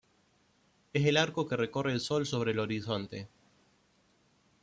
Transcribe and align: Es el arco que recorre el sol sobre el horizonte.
Es 0.93 1.05
el 1.05 1.15
arco 1.15 1.47
que 1.47 1.55
recorre 1.55 1.91
el 1.91 1.99
sol 1.99 2.25
sobre 2.25 2.53
el 2.53 2.57
horizonte. 2.59 3.27